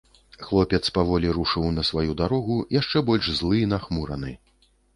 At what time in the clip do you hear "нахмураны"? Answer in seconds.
3.77-4.37